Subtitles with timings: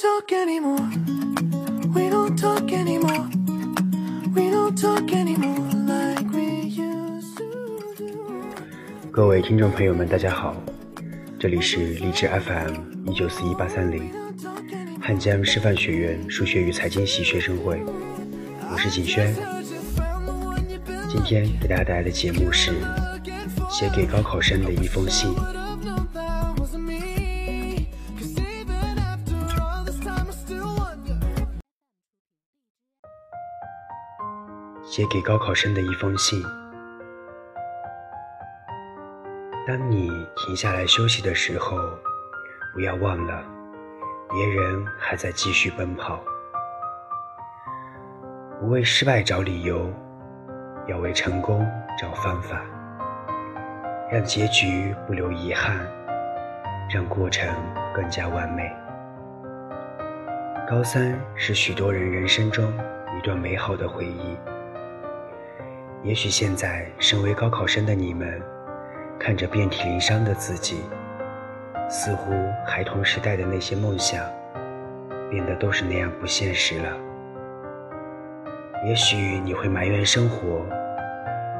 [0.00, 0.88] talk anymore.
[1.92, 3.28] We don't talk anymore.
[4.32, 9.10] We don't talk anymore like we used to do.
[9.10, 10.54] 各位听众朋友们，大家好，
[11.36, 14.08] 这里是荔枝 FM 一九四一八三零，
[15.00, 17.82] 汉江师范学院数学与财经系学生会，
[18.70, 19.34] 我是景轩。
[21.10, 22.70] 今天给大家带来的节目是
[23.68, 25.34] 写给高考生的一封信。
[34.98, 36.42] 写给高考生的一封信。
[39.64, 41.78] 当你停下来休息的时候，
[42.74, 43.44] 不要忘了，
[44.28, 46.18] 别人还在继续奔跑。
[48.58, 49.88] 不为失败找理由，
[50.88, 51.64] 要为成功
[51.96, 52.60] 找方法。
[54.10, 55.78] 让结局不留遗憾，
[56.92, 57.48] 让过程
[57.94, 58.68] 更加完美。
[60.68, 62.64] 高三是许多人人生中
[63.16, 64.36] 一段美好的回忆。
[66.04, 68.40] 也许现在身为高考生的你们，
[69.18, 70.80] 看着遍体鳞伤的自己，
[71.90, 72.32] 似乎
[72.64, 74.24] 孩童时代的那些梦想，
[75.28, 76.96] 变得都是那样不现实了。
[78.86, 80.64] 也许你会埋怨生活，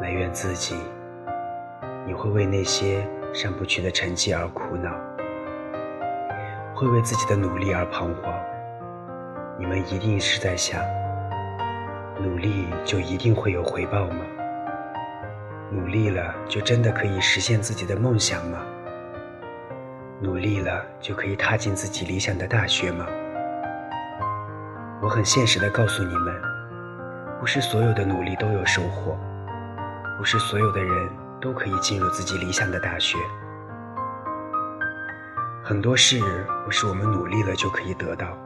[0.00, 0.76] 埋怨自己，
[2.06, 4.90] 你会为那些上不去的成绩而苦恼，
[6.74, 8.34] 会为自己的努力而彷徨。
[9.58, 10.82] 你们一定是在想。
[12.20, 14.24] 努力就一定会有回报吗？
[15.70, 18.58] 努力了就真的可以实现自己的梦想吗？
[20.20, 23.06] 努力了就可以踏进自己理想的大学吗？
[25.00, 26.34] 我很现实的告诉你们，
[27.40, 29.18] 不是所有的努力都有收获，
[30.18, 31.08] 不是所有的人
[31.40, 33.18] 都可以进入自己理想的大学。
[35.64, 36.20] 很多事
[36.64, 38.36] 不是我们努力了就可以得到。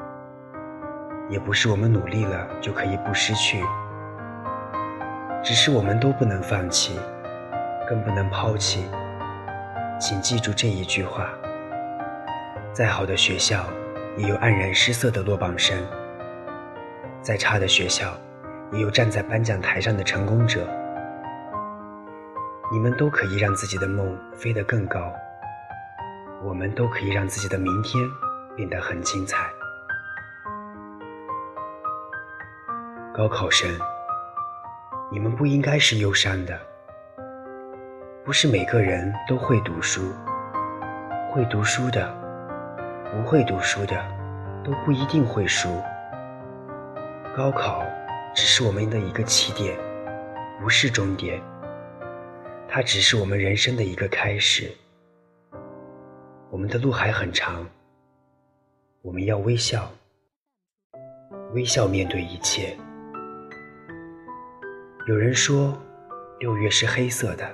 [1.29, 3.63] 也不是我们努力了就可以不失去，
[5.43, 6.99] 只是我们都不能放弃，
[7.89, 8.89] 更不能抛弃。
[9.99, 11.31] 请记住这一句话：
[12.73, 13.65] 再好的学校，
[14.17, 15.79] 也有黯然失色的落榜生；
[17.23, 18.13] 再差的学校，
[18.71, 20.69] 也有站在颁奖台上的成功者。
[22.71, 25.13] 你们都可以让自己的梦飞得更高，
[26.45, 28.01] 我们都可以让自己的明天
[28.55, 29.49] 变得很精彩。
[33.17, 33.67] 高考生，
[35.11, 36.61] 你们不应该是忧伤的。
[38.27, 40.13] 不是每个人都会读书，
[41.33, 42.15] 会读书的，
[43.11, 43.97] 不会读书的，
[44.63, 45.81] 都不一定会输。
[47.35, 47.83] 高考
[48.35, 49.79] 只是我们的一个起点，
[50.61, 51.41] 不是终点。
[52.69, 54.71] 它只是我们人生的一个开始。
[56.51, 57.67] 我们的路还很长，
[59.01, 59.91] 我们要微笑，
[61.55, 62.77] 微笑面对一切。
[65.07, 65.81] 有人说，
[66.41, 67.49] 六月是黑色的，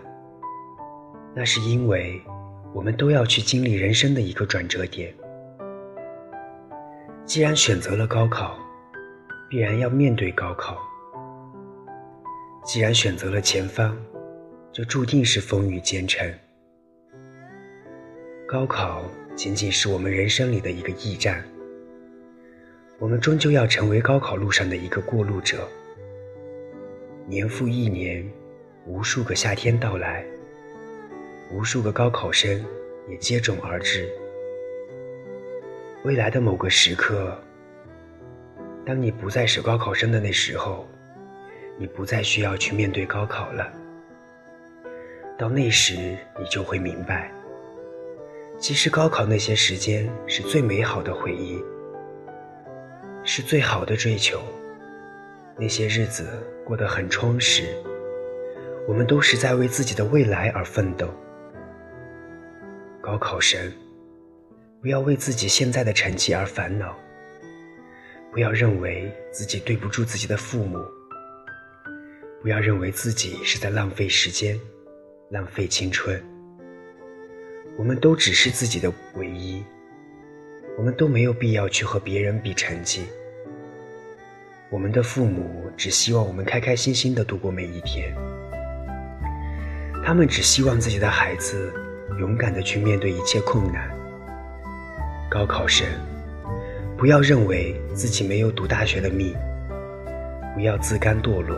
[1.35, 2.19] 那是因为
[2.73, 5.13] 我们都要去经历人生的一个转折点。
[7.27, 8.59] 既然选择了高考，
[9.51, 10.77] 必然要面对高考；
[12.65, 13.95] 既然选择了前方，
[14.73, 16.27] 就注定是风雨兼程。
[18.49, 19.03] 高考
[19.37, 21.45] 仅仅是我们人生里的一个驿站，
[22.99, 25.69] 我们终究要成为高考路上的一个过路者。
[27.33, 28.23] 年复一年，
[28.85, 30.23] 无数个夏天到来，
[31.51, 32.63] 无数个高考生
[33.09, 34.07] 也接踵而至。
[36.05, 37.35] 未来的某个时刻，
[38.85, 40.87] 当你不再是高考生的那时候，
[41.79, 43.73] 你不再需要去面对高考了。
[45.39, 45.95] 到那时，
[46.39, 47.33] 你就会明白，
[48.59, 51.59] 其实高考那些时间是最美好的回忆，
[53.25, 54.39] 是最好的追求。
[55.59, 56.27] 那些日子
[56.65, 57.65] 过得很充实，
[58.89, 61.09] 我们都是在为自己的未来而奋斗。
[63.01, 63.73] 高考生，
[64.81, 66.97] 不要为自己现在的成绩而烦恼，
[68.33, 70.79] 不要认为自己对不住自己的父母，
[72.41, 74.59] 不要认为自己是在浪费时间、
[75.31, 76.21] 浪费青春。
[77.77, 79.65] 我们都只是自己的唯一，
[80.77, 83.05] 我们都没有必要去和别人比成绩。
[84.73, 88.11] 我们的父母只希望我们开开心心的度过每一天，
[90.03, 91.71] 他们只希望自己的孩子
[92.19, 93.91] 勇敢的去面对一切困难。
[95.31, 95.87] 高考生，
[96.97, 99.37] 不要认为自己没有读大学的命，
[100.55, 101.55] 不要自甘堕落。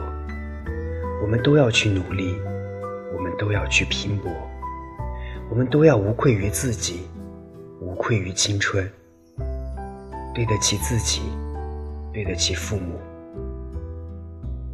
[1.22, 2.34] 我们都要去努力，
[3.16, 4.32] 我们都要去拼搏，
[5.48, 7.08] 我们都要无愧于自己，
[7.80, 8.90] 无愧于青春。
[10.34, 11.22] 对得起自己，
[12.14, 13.00] 对得起父母。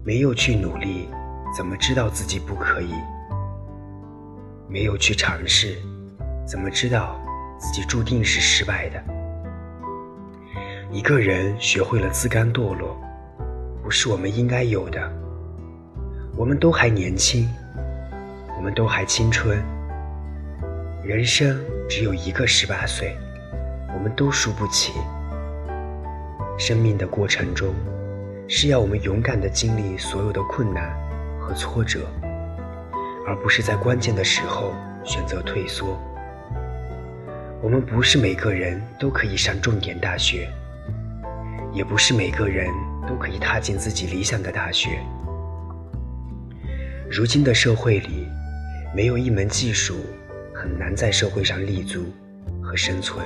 [0.04, 1.08] 没有去努力，
[1.56, 2.92] 怎么知道自己不可以？
[4.68, 5.78] 没有去尝试，
[6.46, 7.18] 怎么知道
[7.58, 9.02] 自己注定是失败的？
[10.92, 12.94] 一个人学会了自甘堕落，
[13.82, 15.00] 不是我们应该有的。
[16.36, 17.48] 我们都还年轻，
[18.56, 19.58] 我们都还青春。
[21.02, 21.58] 人生
[21.88, 23.16] 只有一个十八岁，
[23.94, 24.92] 我们都输不起。
[26.60, 27.74] 生命的过程中，
[28.46, 30.94] 是要我们勇敢地经历所有的困难
[31.40, 32.00] 和挫折，
[33.26, 35.98] 而不是在关键的时候选择退缩。
[37.62, 40.50] 我们不是每个人都可以上重点大学，
[41.72, 42.68] 也不是每个人
[43.08, 45.00] 都可以踏进自己理想的大学。
[47.10, 48.28] 如今的社会里，
[48.94, 49.96] 没有一门技术
[50.54, 52.04] 很难在社会上立足
[52.62, 53.24] 和生存。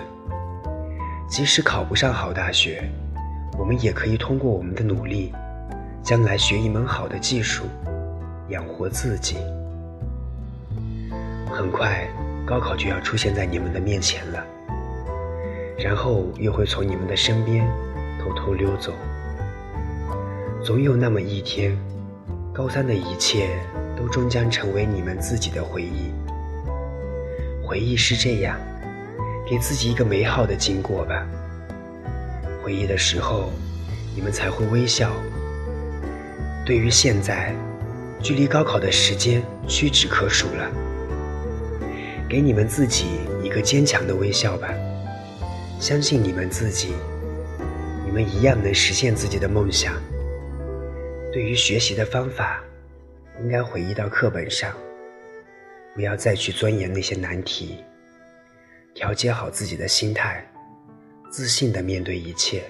[1.28, 2.88] 即使考不上好大学。
[3.58, 5.32] 我们也可以通过我们的努力，
[6.02, 7.64] 将来学一门好的技术，
[8.48, 9.36] 养活自己。
[11.50, 12.08] 很快，
[12.44, 14.44] 高考就要出现在你们的面前了，
[15.78, 17.64] 然后又会从你们的身边
[18.20, 18.92] 偷偷溜走。
[20.62, 21.78] 总有那么一天，
[22.52, 23.50] 高三的一切
[23.96, 26.12] 都终将成为你们自己的回忆。
[27.62, 28.58] 回忆是这样，
[29.48, 31.24] 给自己一个美好的经过吧。
[32.64, 33.52] 回忆的时候，
[34.16, 35.12] 你们才会微笑。
[36.64, 37.54] 对于现在，
[38.22, 40.70] 距离高考的时间屈指可数了。
[42.26, 43.04] 给你们自己
[43.42, 44.72] 一个坚强的微笑吧，
[45.78, 46.94] 相信你们自己，
[48.02, 49.92] 你们一样能实现自己的梦想。
[51.34, 52.64] 对于学习的方法，
[53.42, 54.72] 应该回忆到课本上，
[55.94, 57.84] 不要再去钻研那些难题，
[58.94, 60.42] 调节好自己的心态。
[61.36, 62.62] 自信的面对一切，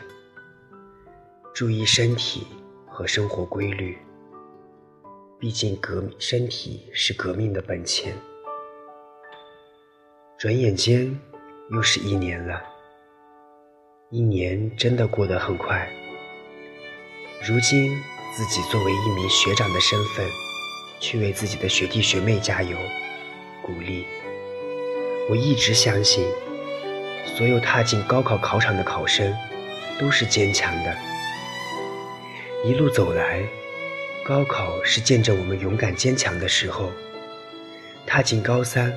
[1.53, 2.47] 注意身体
[2.87, 3.99] 和生活规律。
[5.39, 8.17] 毕竟革身体是革命的本钱。
[10.39, 11.15] 转眼间
[11.73, 12.63] 又是一年了，
[14.11, 15.87] 一年真的过得很快。
[17.47, 17.95] 如今
[18.35, 20.27] 自己作为一名学长的身份，
[21.01, 22.79] 去为自己的学弟学妹加油
[23.63, 24.07] 鼓励。
[25.29, 26.27] 我一直相信。
[27.25, 29.35] 所有踏进高考考场的考生，
[29.99, 30.97] 都是坚强的。
[32.65, 33.43] 一路走来，
[34.25, 36.91] 高考是见证我们勇敢坚强的时候。
[38.07, 38.93] 踏进高三，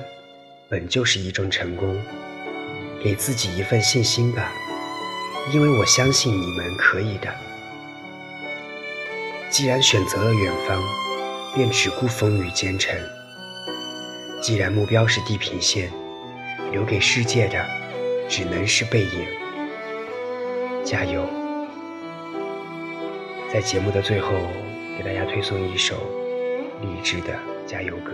[0.68, 1.96] 本就是一种成功。
[3.02, 4.52] 给自己一份信心吧，
[5.52, 7.32] 因为我相信你们可以的。
[9.50, 10.82] 既然选择了远方，
[11.54, 12.94] 便只顾风雨兼程。
[14.40, 15.90] 既然目标是地平线，
[16.70, 17.77] 留给世界的。
[18.28, 19.26] 只能是背影，
[20.84, 21.24] 加油！
[23.50, 24.28] 在节目的最后，
[24.96, 25.96] 给大家推送一首
[26.82, 27.34] 励志的
[27.66, 28.12] 加油歌。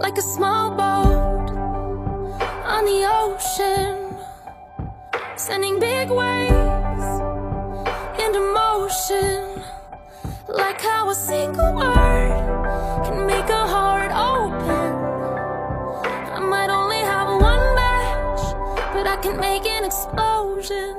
[0.00, 0.18] Like
[10.80, 14.94] how a single word can make a heart open.
[16.32, 18.54] I might only have one match,
[18.94, 20.96] but I can make an explosion.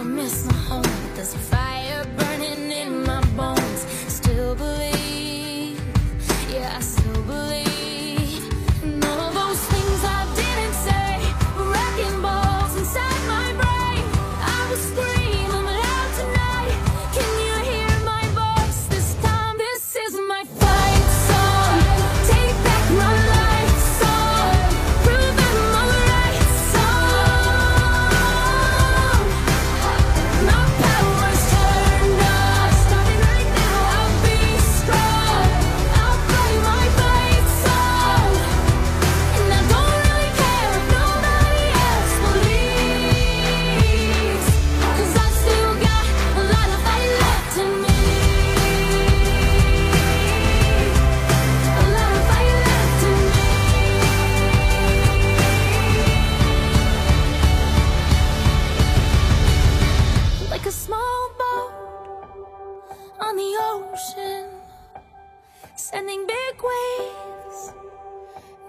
[0.00, 0.82] I miss my home.
[1.14, 2.69] There's fire burning.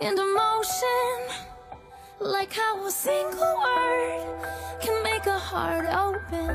[0.01, 1.17] and emotion
[2.19, 4.25] Like how a single word
[4.81, 6.49] can make a heart open.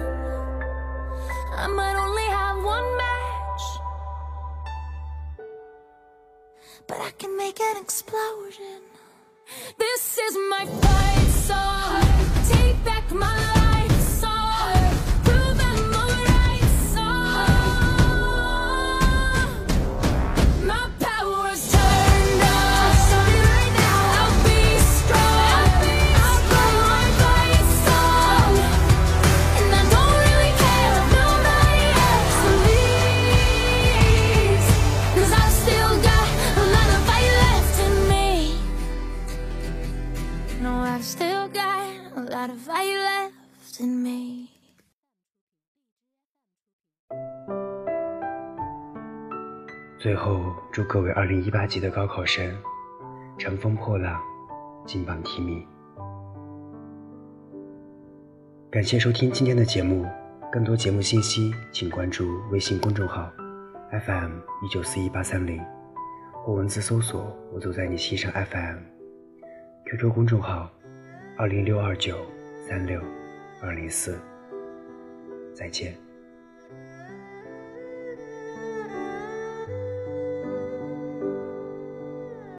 [1.54, 3.64] I might only have one match
[6.88, 8.80] But I can make an explosion.
[9.78, 12.02] This is my fight song.
[12.50, 13.55] Take back my life
[42.46, 44.48] lot if I left me.
[49.98, 52.56] 最后，祝各位2018级的高考生
[53.38, 54.20] 乘风破浪，
[54.86, 55.66] 金榜题名。
[58.70, 60.06] 感谢收听今天的节目，
[60.52, 63.32] 更多节目信息请关注微信公众号
[63.90, 65.64] FM 一九四一八三零，
[66.44, 70.70] 或文字搜索“我走在你心上 FM”，QQ 公众号
[71.38, 72.18] 二零六二九
[72.68, 73.00] 三六
[73.60, 74.18] 二零四。
[75.54, 76.05] 再见。